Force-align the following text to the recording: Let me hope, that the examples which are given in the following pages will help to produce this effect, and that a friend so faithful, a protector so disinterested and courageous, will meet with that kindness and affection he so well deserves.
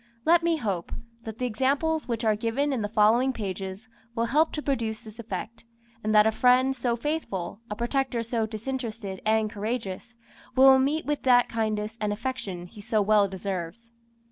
Let 0.25 0.41
me 0.41 0.57
hope, 0.57 0.91
that 1.25 1.37
the 1.37 1.45
examples 1.45 2.07
which 2.07 2.25
are 2.25 2.35
given 2.35 2.73
in 2.73 2.81
the 2.81 2.89
following 2.89 3.31
pages 3.31 3.87
will 4.15 4.25
help 4.25 4.51
to 4.53 4.61
produce 4.63 5.01
this 5.03 5.19
effect, 5.19 5.63
and 6.03 6.11
that 6.15 6.25
a 6.25 6.31
friend 6.31 6.75
so 6.75 6.95
faithful, 6.95 7.59
a 7.69 7.75
protector 7.75 8.23
so 8.23 8.47
disinterested 8.47 9.21
and 9.27 9.47
courageous, 9.51 10.15
will 10.55 10.79
meet 10.79 11.05
with 11.05 11.21
that 11.21 11.49
kindness 11.49 11.99
and 12.01 12.11
affection 12.11 12.65
he 12.65 12.81
so 12.81 12.99
well 12.99 13.27
deserves. 13.27 13.91